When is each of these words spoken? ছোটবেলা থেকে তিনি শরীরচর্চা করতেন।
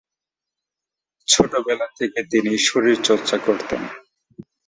ছোটবেলা 1.27 1.87
থেকে 1.99 2.19
তিনি 2.31 2.51
শরীরচর্চা 2.67 3.37
করতেন। 3.45 3.81